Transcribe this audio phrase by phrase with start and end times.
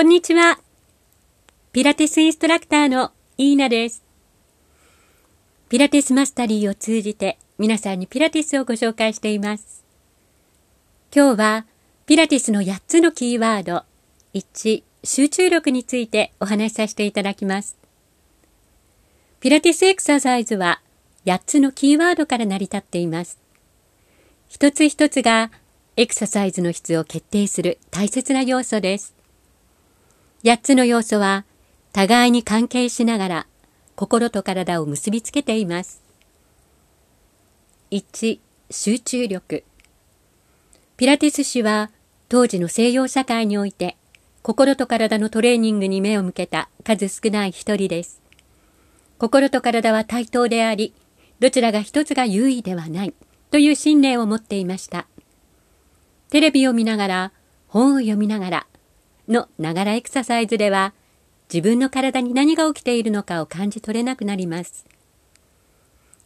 [0.00, 0.58] こんにちは。
[1.72, 4.02] ピラティスインストラクターのイーナです。
[5.68, 9.84] ピラティスマスタリーを通じて皆さんにピラティスをご紹介しています。
[11.14, 11.66] 今日は
[12.06, 13.84] ピラティスの8つのキーワード、
[14.32, 17.76] 1、集中力についてお話しさせていただきます。
[19.40, 20.80] ピラティスエクササイズは
[21.26, 23.38] 8つのキーワードから成り立っています。
[24.48, 25.50] 一つ一つが
[25.98, 29.19] エクササイズの質を決定する大切な要素です。
[30.42, 31.44] 8つの要素は
[31.92, 33.46] 互いに関係しながら
[33.94, 36.02] 心と体を結びつけています。
[37.90, 38.40] 1、
[38.70, 39.64] 集中力。
[40.96, 41.90] ピラティス氏は
[42.28, 43.96] 当時の西洋社会において
[44.42, 48.22] 心と体のトレーニングに目を向けた数少ない一人です。
[49.18, 50.94] 心と体は対等であり、
[51.40, 53.14] どちらが一つが優位ではない
[53.50, 55.06] という信念を持っていました。
[56.30, 57.32] テレビを見ながら、
[57.68, 58.66] 本を読みながら、
[59.28, 60.94] のながらエクササイズでは
[61.52, 64.86] 自分の体に何が起きているのかを感じ取れなくなります。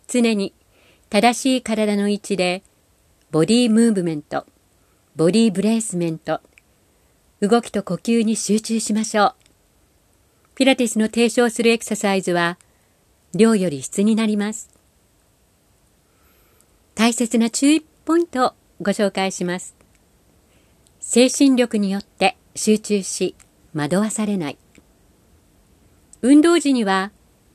[0.07, 0.55] 常に
[1.11, 2.63] 正しい体の位置で
[3.31, 4.47] ボディームーブメント、
[5.17, 6.41] ボディブレースメント、
[7.41, 9.35] 動きと呼吸に集中しましょう。
[10.55, 12.59] ピラティスの提唱するエクササイズは
[13.35, 14.71] 量より質になります。
[16.95, 19.75] 大切な注意ポイントをご紹介します。
[21.01, 23.35] 精神力によって集中し
[23.75, 24.59] 惑わされない。
[26.23, 27.11] 運動時には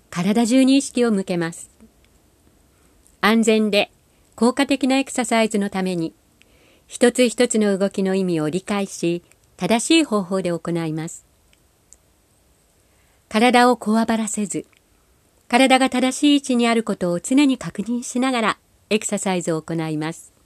[0.09, 1.69] 体中に意識を向けます。
[3.21, 3.91] 安全で
[4.35, 6.13] 効果的なエクササイズのために
[6.87, 9.23] 一つ一つの動きの意味を理解し
[9.57, 11.25] 正しい方法で行います。
[13.29, 14.65] 体をこわばらせず
[15.47, 20.38] 体が正しい位置にあることを常に確認しながらエクササイズを行います。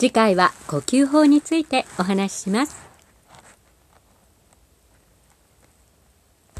[0.00, 2.89] 次回は呼吸法についてお話しします。